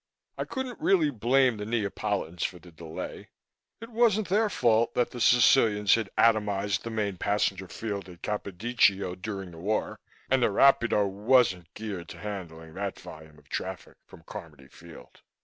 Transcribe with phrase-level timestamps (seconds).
[0.35, 3.29] I couldn't really blame the Neapolitans for the delay
[3.79, 9.13] it wasn't their fault that the Sicilians had atomized the main passenger field at Capodichino
[9.13, 14.23] during the war, and the rapido wasn't geared to handling that volume of traffic from
[14.23, 15.21] Carmody Field.